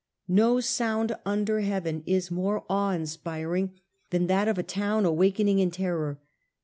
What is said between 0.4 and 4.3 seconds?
sound under heaven is more awe inspiring than